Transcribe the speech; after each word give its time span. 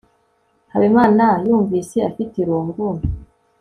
habimana 0.71 1.25
yumvise 1.45 1.97
afite 2.09 2.33
irungu 2.43 2.83